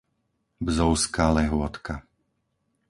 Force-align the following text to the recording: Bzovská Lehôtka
Bzovská 0.65 1.25
Lehôtka 1.37 1.95